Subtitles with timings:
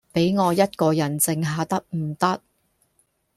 [0.11, 2.41] 比我一個人靜下得唔得